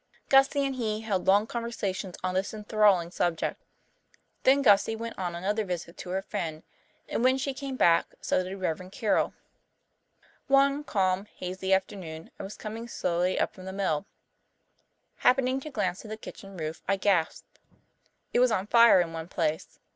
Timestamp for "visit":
5.63-5.95